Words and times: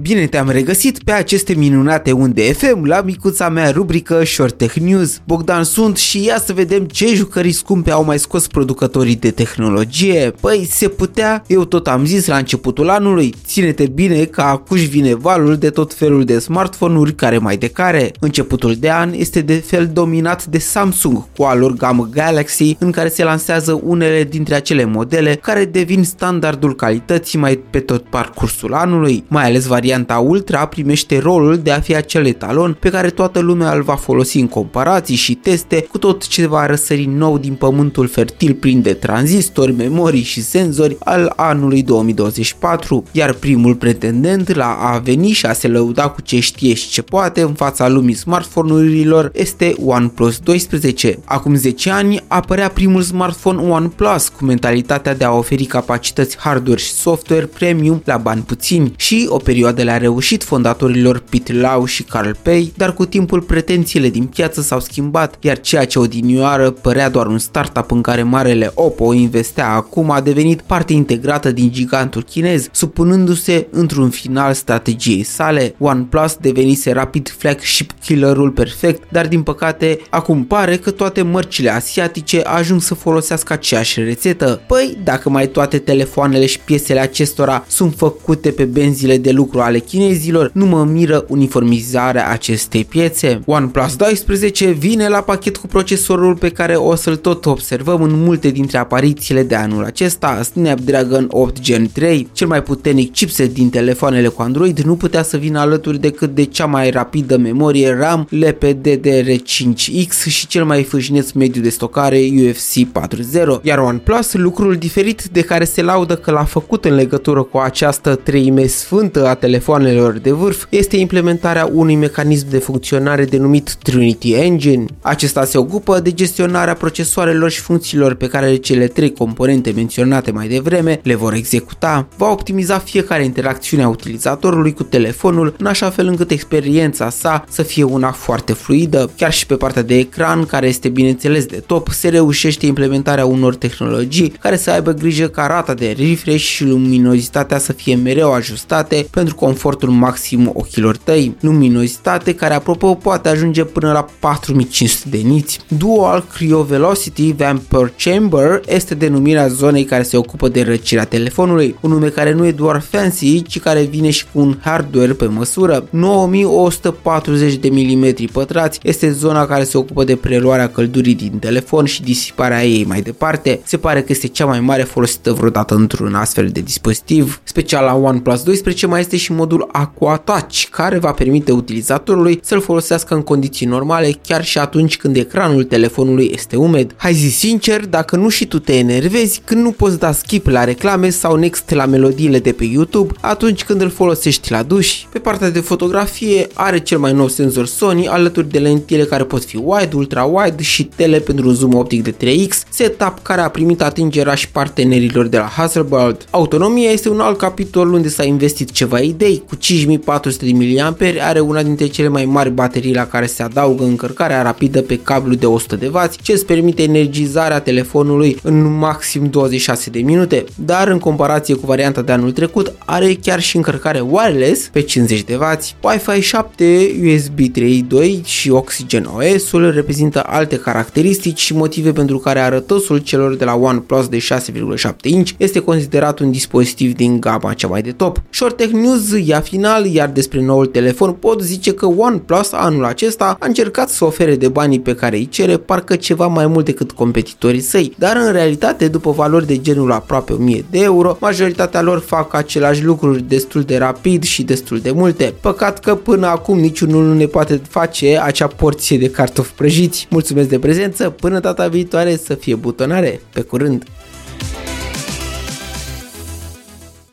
Bine 0.00 0.26
te-am 0.26 0.50
regăsit 0.50 1.02
pe 1.02 1.12
aceste 1.12 1.54
minunate 1.54 2.12
unde 2.12 2.52
FM 2.52 2.84
la 2.84 3.00
micuța 3.00 3.48
mea 3.48 3.70
rubrică 3.70 4.24
Short 4.24 4.56
Tech 4.56 4.74
News. 4.74 5.20
Bogdan 5.26 5.64
sunt 5.64 5.96
și 5.96 6.24
ia 6.24 6.38
să 6.46 6.52
vedem 6.52 6.84
ce 6.84 7.14
jucării 7.14 7.52
scumpe 7.52 7.90
au 7.90 8.04
mai 8.04 8.18
scos 8.18 8.46
producătorii 8.46 9.16
de 9.16 9.30
tehnologie. 9.30 10.32
Păi 10.40 10.66
se 10.70 10.88
putea, 10.88 11.44
eu 11.46 11.64
tot 11.64 11.86
am 11.86 12.04
zis 12.04 12.26
la 12.26 12.36
începutul 12.36 12.88
anului, 12.88 13.34
ține-te 13.46 13.86
bine 13.86 14.24
că 14.24 14.40
acuși 14.40 14.86
vine 14.86 15.14
valul 15.14 15.56
de 15.56 15.70
tot 15.70 15.94
felul 15.94 16.24
de 16.24 16.38
smartphone-uri 16.38 17.14
care 17.14 17.38
mai 17.38 17.56
de 17.56 17.68
care. 17.68 18.12
Începutul 18.20 18.74
de 18.74 18.90
an 18.90 19.12
este 19.16 19.40
de 19.40 19.54
fel 19.54 19.90
dominat 19.92 20.46
de 20.46 20.58
Samsung 20.58 21.24
cu 21.36 21.42
a 21.42 21.54
lor 21.54 21.72
gamă 21.72 22.08
Galaxy 22.12 22.76
în 22.78 22.90
care 22.90 23.08
se 23.08 23.24
lansează 23.24 23.80
unele 23.84 24.24
dintre 24.24 24.54
acele 24.54 24.84
modele 24.84 25.34
care 25.34 25.64
devin 25.64 26.04
standardul 26.04 26.74
calității 26.74 27.38
mai 27.38 27.60
pe 27.70 27.78
tot 27.78 28.02
parcursul 28.02 28.74
anului, 28.74 29.24
mai 29.28 29.44
ales 29.44 29.66
varianta 29.88 30.18
Ultra 30.18 30.66
primește 30.66 31.18
rolul 31.18 31.58
de 31.58 31.70
a 31.70 31.80
fi 31.80 31.94
acel 31.94 32.26
etalon 32.26 32.76
pe 32.80 32.90
care 32.90 33.10
toată 33.10 33.38
lumea 33.38 33.72
îl 33.72 33.82
va 33.82 33.94
folosi 33.94 34.38
în 34.38 34.48
comparații 34.48 35.14
și 35.16 35.34
teste 35.34 35.86
cu 35.90 35.98
tot 35.98 36.26
ce 36.26 36.46
va 36.46 36.66
răsări 36.66 37.04
nou 37.04 37.38
din 37.38 37.54
pământul 37.54 38.08
fertil 38.08 38.54
plin 38.54 38.82
de 38.82 38.92
tranzistori, 38.92 39.72
memorii 39.72 40.22
și 40.22 40.42
senzori 40.42 40.96
al 40.98 41.32
anului 41.36 41.82
2024, 41.82 43.04
iar 43.12 43.32
primul 43.32 43.74
pretendent 43.74 44.54
la 44.54 44.76
a 44.80 44.98
veni 44.98 45.30
și 45.30 45.46
a 45.46 45.52
se 45.52 45.68
lăuda 45.68 46.08
cu 46.08 46.20
ce 46.20 46.40
știe 46.40 46.74
și 46.74 46.88
ce 46.88 47.02
poate 47.02 47.40
în 47.40 47.52
fața 47.52 47.88
lumii 47.88 48.14
smartphone-urilor 48.14 49.30
este 49.34 49.74
OnePlus 49.84 50.38
12. 50.38 51.18
Acum 51.24 51.54
10 51.54 51.90
ani 51.90 52.24
apărea 52.26 52.68
primul 52.68 53.02
smartphone 53.02 53.62
OnePlus 53.62 54.28
cu 54.28 54.44
mentalitatea 54.44 55.14
de 55.14 55.24
a 55.24 55.32
oferi 55.32 55.64
capacități 55.64 56.38
hardware 56.38 56.80
și 56.80 56.92
software 56.92 57.46
premium 57.46 58.02
la 58.04 58.16
bani 58.16 58.42
puțini 58.42 58.92
și 58.96 59.26
o 59.28 59.36
perioadă 59.36 59.77
le-a 59.82 59.96
reușit 59.96 60.44
fondatorilor 60.44 61.22
Pete 61.30 61.52
Lau 61.52 61.84
și 61.84 62.02
Carl 62.02 62.30
Pei, 62.42 62.72
dar 62.76 62.94
cu 62.94 63.04
timpul 63.04 63.40
pretențiile 63.40 64.08
din 64.08 64.24
piață 64.24 64.60
s-au 64.60 64.80
schimbat, 64.80 65.36
iar 65.40 65.60
ceea 65.60 65.86
ce 65.86 65.98
odinioară 65.98 66.70
părea 66.70 67.08
doar 67.08 67.26
un 67.26 67.38
startup 67.38 67.90
în 67.90 68.00
care 68.00 68.22
marele 68.22 68.70
Oppo 68.74 69.12
investea 69.12 69.68
acum 69.68 70.10
a 70.10 70.20
devenit 70.20 70.60
parte 70.60 70.92
integrată 70.92 71.52
din 71.52 71.72
gigantul 71.72 72.22
chinez, 72.22 72.68
supunându-se 72.72 73.66
într-un 73.70 74.10
final 74.10 74.52
strategiei 74.52 75.22
sale. 75.22 75.74
OnePlus 75.78 76.36
devenise 76.40 76.92
rapid 76.92 77.34
flagship 77.38 77.92
killerul 78.04 78.50
perfect, 78.50 79.02
dar 79.10 79.28
din 79.28 79.42
păcate 79.42 80.00
acum 80.10 80.44
pare 80.44 80.76
că 80.76 80.90
toate 80.90 81.22
mărcile 81.22 81.70
asiatice 81.70 82.40
ajung 82.40 82.80
să 82.80 82.94
folosească 82.94 83.52
aceeași 83.52 84.02
rețetă. 84.02 84.60
Păi, 84.66 84.98
dacă 85.04 85.30
mai 85.30 85.46
toate 85.46 85.78
telefoanele 85.78 86.46
și 86.46 86.60
piesele 86.60 87.00
acestora 87.00 87.64
sunt 87.68 87.94
făcute 87.96 88.50
pe 88.50 88.64
benzile 88.64 89.16
de 89.16 89.30
lucru 89.30 89.60
ale 89.68 89.78
chinezilor, 89.78 90.50
nu 90.54 90.66
mă 90.66 90.84
miră 90.84 91.24
uniformizarea 91.28 92.30
acestei 92.30 92.84
piețe. 92.84 93.40
OnePlus 93.46 93.96
12 93.96 94.70
vine 94.70 95.08
la 95.08 95.20
pachet 95.20 95.56
cu 95.56 95.66
procesorul 95.66 96.36
pe 96.36 96.48
care 96.48 96.74
o 96.74 96.94
să-l 96.94 97.16
tot 97.16 97.46
observăm 97.46 98.02
în 98.02 98.22
multe 98.22 98.50
dintre 98.50 98.78
aparițiile 98.78 99.42
de 99.42 99.54
anul 99.54 99.84
acesta, 99.84 100.42
Snapdragon 100.42 101.26
8 101.30 101.60
Gen 101.60 101.88
3, 101.92 102.28
cel 102.32 102.46
mai 102.46 102.62
puternic 102.62 103.12
chipset 103.12 103.52
din 103.52 103.70
telefoanele 103.70 104.28
cu 104.28 104.42
Android, 104.42 104.78
nu 104.78 104.94
putea 104.94 105.22
să 105.22 105.36
vină 105.36 105.58
alături 105.60 106.00
decât 106.00 106.34
de 106.34 106.44
cea 106.44 106.66
mai 106.66 106.90
rapidă 106.90 107.36
memorie 107.36 107.96
RAM 108.00 108.28
LPDDR5X 108.30 110.26
și 110.28 110.46
cel 110.46 110.64
mai 110.64 110.82
fâșneț 110.82 111.30
mediu 111.30 111.62
de 111.62 111.68
stocare 111.68 112.28
UFC 112.32 112.74
4.0, 112.76 113.62
iar 113.62 113.78
OnePlus, 113.78 114.34
lucrul 114.34 114.76
diferit 114.76 115.22
de 115.32 115.40
care 115.40 115.64
se 115.64 115.82
laudă 115.82 116.16
că 116.16 116.30
l-a 116.30 116.44
făcut 116.44 116.84
în 116.84 116.94
legătură 116.94 117.42
cu 117.42 117.58
această 117.58 118.14
treime 118.14 118.66
sfântă 118.66 119.26
a 119.26 119.34
telefoanelor 119.58 120.18
de 120.18 120.30
vârf, 120.30 120.64
este 120.68 120.96
implementarea 120.96 121.70
unui 121.72 121.94
mecanism 121.94 122.48
de 122.50 122.58
funcționare 122.58 123.24
denumit 123.24 123.74
Trinity 123.74 124.32
Engine. 124.32 124.84
Acesta 125.00 125.44
se 125.44 125.58
ocupă 125.58 126.00
de 126.00 126.12
gestionarea 126.12 126.74
procesoarelor 126.74 127.50
și 127.50 127.60
funcțiilor 127.60 128.14
pe 128.14 128.26
care 128.26 128.56
cele 128.56 128.86
trei 128.86 129.12
componente 129.12 129.70
menționate 129.70 130.30
mai 130.30 130.48
devreme 130.48 131.00
le 131.02 131.14
vor 131.14 131.32
executa. 131.32 132.08
Va 132.16 132.30
optimiza 132.30 132.78
fiecare 132.78 133.24
interacțiune 133.24 133.82
a 133.82 133.88
utilizatorului 133.88 134.72
cu 134.72 134.82
telefonul 134.82 135.54
în 135.58 135.66
așa 135.66 135.90
fel 135.90 136.06
încât 136.06 136.30
experiența 136.30 137.10
sa 137.10 137.44
să 137.48 137.62
fie 137.62 137.82
una 137.82 138.10
foarte 138.10 138.52
fluidă. 138.52 139.10
Chiar 139.16 139.32
și 139.32 139.46
pe 139.46 139.54
partea 139.54 139.82
de 139.82 139.98
ecran, 139.98 140.44
care 140.44 140.68
este 140.68 140.88
bineînțeles 140.88 141.44
de 141.44 141.62
top, 141.66 141.88
se 141.88 142.08
reușește 142.08 142.66
implementarea 142.66 143.26
unor 143.26 143.54
tehnologii 143.54 144.28
care 144.28 144.56
să 144.56 144.70
aibă 144.70 144.92
grijă 144.92 145.28
ca 145.28 145.46
rata 145.46 145.74
de 145.74 145.94
refresh 145.98 146.44
și 146.44 146.64
luminozitatea 146.64 147.58
să 147.58 147.72
fie 147.72 147.94
mereu 147.94 148.32
ajustate 148.32 149.06
pentru 149.10 149.34
confortul 149.48 149.88
maxim 149.88 150.50
ochilor 150.54 150.96
tăi. 150.96 151.36
Luminozitate 151.40 152.34
care 152.34 152.54
apropo 152.54 152.94
poate 152.94 153.28
ajunge 153.28 153.64
până 153.64 153.92
la 153.92 154.06
4500 154.18 155.08
de 155.08 155.16
niți. 155.16 155.60
Dual 155.78 156.24
Cryo 156.32 156.62
Velocity 156.62 157.32
Vapor 157.32 157.92
Chamber 158.04 158.60
este 158.66 158.94
denumirea 158.94 159.48
zonei 159.48 159.84
care 159.84 160.02
se 160.02 160.16
ocupă 160.16 160.48
de 160.48 160.62
răcirea 160.62 161.04
telefonului, 161.04 161.76
un 161.80 161.90
nume 161.90 162.08
care 162.08 162.32
nu 162.32 162.46
e 162.46 162.50
doar 162.50 162.80
fancy, 162.80 163.42
ci 163.42 163.60
care 163.60 163.82
vine 163.82 164.10
și 164.10 164.24
cu 164.32 164.40
un 164.40 164.56
hardware 164.60 165.12
pe 165.12 165.26
măsură. 165.26 165.86
9140 165.90 167.54
de 167.54 167.68
mm 167.70 168.14
pătrați 168.32 168.78
este 168.82 169.12
zona 169.12 169.46
care 169.46 169.64
se 169.64 169.78
ocupă 169.78 170.04
de 170.04 170.16
preluarea 170.16 170.68
căldurii 170.68 171.14
din 171.14 171.38
telefon 171.38 171.84
și 171.84 172.02
disiparea 172.02 172.64
ei 172.64 172.84
mai 172.84 173.00
departe. 173.00 173.60
Se 173.64 173.76
pare 173.76 174.00
că 174.00 174.06
este 174.08 174.26
cea 174.26 174.46
mai 174.46 174.60
mare 174.60 174.82
folosită 174.82 175.32
vreodată 175.32 175.74
într-un 175.74 176.14
astfel 176.14 176.48
de 176.48 176.60
dispozitiv. 176.60 177.40
Special 177.44 177.84
la 177.84 177.94
OnePlus 177.94 178.42
12 178.42 178.86
mai 178.86 179.00
este 179.00 179.16
și 179.16 179.32
modul 179.38 179.68
Aqua 179.72 180.16
Touch, 180.16 180.64
care 180.70 180.98
va 180.98 181.10
permite 181.10 181.52
utilizatorului 181.52 182.40
să-l 182.42 182.60
folosească 182.60 183.14
în 183.14 183.22
condiții 183.22 183.66
normale 183.66 184.10
chiar 184.26 184.44
și 184.44 184.58
atunci 184.58 184.96
când 184.96 185.16
ecranul 185.16 185.64
telefonului 185.64 186.30
este 186.34 186.56
umed. 186.56 186.94
Hai 186.96 187.12
zi 187.12 187.28
sincer, 187.28 187.86
dacă 187.86 188.16
nu 188.16 188.28
și 188.28 188.46
tu 188.46 188.58
te 188.58 188.76
enervezi 188.76 189.40
când 189.44 189.62
nu 189.62 189.70
poți 189.70 189.98
da 189.98 190.12
skip 190.12 190.46
la 190.46 190.64
reclame 190.64 191.10
sau 191.10 191.36
next 191.36 191.70
la 191.70 191.86
melodiile 191.86 192.38
de 192.38 192.52
pe 192.52 192.64
YouTube 192.64 193.14
atunci 193.20 193.64
când 193.64 193.80
îl 193.80 193.90
folosești 193.90 194.50
la 194.50 194.62
duș. 194.62 195.02
Pe 195.12 195.18
partea 195.18 195.50
de 195.50 195.60
fotografie 195.60 196.46
are 196.54 196.78
cel 196.80 196.98
mai 196.98 197.12
nou 197.12 197.28
senzor 197.28 197.66
Sony 197.66 198.08
alături 198.08 198.50
de 198.50 198.58
lentile 198.58 199.04
care 199.04 199.24
pot 199.24 199.44
fi 199.44 199.56
wide, 199.56 199.96
ultra-wide 199.96 200.62
și 200.62 200.84
tele 200.84 201.18
pentru 201.18 201.48
un 201.48 201.54
zoom 201.54 201.74
optic 201.74 202.02
de 202.02 202.14
3x, 202.14 202.68
setup 202.70 203.18
care 203.22 203.40
a 203.40 203.48
primit 203.48 203.82
atingerea 203.82 204.34
și 204.34 204.50
partenerilor 204.50 205.26
de 205.26 205.36
la 205.36 205.44
Hasselblad. 205.44 206.26
Autonomia 206.30 206.90
este 206.90 207.08
un 207.08 207.20
alt 207.20 207.38
capitol 207.38 207.92
unde 207.92 208.08
s-a 208.08 208.24
investit 208.24 208.70
ceva 208.70 208.98
idei. 208.98 209.27
Cu 209.36 209.54
5400 209.54 210.44
de 210.44 210.52
mAh 210.52 211.16
are 211.20 211.40
una 211.40 211.62
dintre 211.62 211.86
cele 211.86 212.08
mai 212.08 212.24
mari 212.24 212.50
baterii 212.50 212.94
la 212.94 213.06
care 213.06 213.26
se 213.26 213.42
adaugă 213.42 213.84
încărcarea 213.84 214.42
rapidă 214.42 214.82
pe 214.82 214.98
cablu 214.98 215.34
de 215.34 215.46
100W, 215.46 216.10
ce 216.22 216.32
îți 216.32 216.46
permite 216.46 216.82
energizarea 216.82 217.60
telefonului 217.60 218.36
în 218.42 218.78
maxim 218.78 219.26
26 219.26 219.90
de 219.90 219.98
minute, 219.98 220.44
dar 220.54 220.88
în 220.88 220.98
comparație 220.98 221.54
cu 221.54 221.66
varianta 221.66 222.02
de 222.02 222.12
anul 222.12 222.32
trecut 222.32 222.72
are 222.78 223.14
chiar 223.22 223.40
și 223.40 223.56
încărcare 223.56 224.00
wireless 224.00 224.68
pe 224.72 224.84
50W, 224.84 225.58
Wi-Fi 225.82 226.20
7, 226.20 226.90
USB 227.14 227.38
3.2 227.38 228.24
și 228.24 228.50
Oxygen 228.50 229.10
OS-ul 229.16 229.70
reprezintă 229.70 230.22
alte 230.26 230.56
caracteristici 230.56 231.40
și 231.40 231.54
motive 231.54 231.92
pentru 231.92 232.18
care 232.18 232.40
arătosul 232.40 232.98
celor 232.98 233.34
de 233.34 233.44
la 233.44 233.54
OnePlus 233.54 234.08
de 234.08 234.18
6,7 234.18 234.92
inch 235.02 235.30
este 235.36 235.58
considerat 235.58 236.18
un 236.18 236.30
dispozitiv 236.30 236.94
din 236.94 237.20
gama 237.20 237.52
cea 237.52 237.68
mai 237.68 237.82
de 237.82 237.92
top. 237.92 238.22
Short 238.30 238.56
Tech 238.56 238.72
News 238.72 239.07
ia 239.16 239.40
final, 239.40 239.86
iar 239.86 240.08
despre 240.08 240.42
noul 240.42 240.66
telefon 240.66 241.12
pot 241.12 241.42
zice 241.42 241.72
că 241.74 241.86
OnePlus 241.86 242.52
anul 242.52 242.84
acesta 242.84 243.36
a 243.40 243.46
încercat 243.46 243.88
să 243.88 244.04
ofere 244.04 244.36
de 244.36 244.48
banii 244.48 244.80
pe 244.80 244.94
care 244.94 245.16
îi 245.16 245.28
cere 245.28 245.56
parcă 245.56 245.96
ceva 245.96 246.26
mai 246.26 246.46
mult 246.46 246.64
decât 246.64 246.92
competitorii 246.92 247.60
săi, 247.60 247.94
dar 247.98 248.16
în 248.16 248.32
realitate 248.32 248.88
după 248.88 249.10
valori 249.10 249.46
de 249.46 249.60
genul 249.60 249.92
aproape 249.92 250.32
1000 250.32 250.64
de 250.70 250.78
euro, 250.78 251.16
majoritatea 251.20 251.82
lor 251.82 251.98
fac 251.98 252.34
același 252.34 252.84
lucruri 252.84 253.22
destul 253.22 253.62
de 253.62 253.76
rapid 253.78 254.22
și 254.22 254.42
destul 254.42 254.78
de 254.78 254.90
multe. 254.90 255.34
Păcat 255.40 255.80
că 255.80 255.94
până 255.94 256.26
acum 256.26 256.58
niciunul 256.58 257.04
nu 257.04 257.14
ne 257.14 257.26
poate 257.26 257.60
face 257.68 258.20
acea 258.22 258.46
porție 258.46 258.98
de 258.98 259.10
cartofi 259.10 259.52
prăjiți. 259.52 260.06
Mulțumesc 260.10 260.48
de 260.48 260.58
prezență, 260.58 261.10
până 261.10 261.40
data 261.40 261.68
viitoare 261.68 262.16
să 262.16 262.34
fie 262.34 262.54
butonare. 262.54 263.20
Pe 263.32 263.40
curând! 263.40 263.84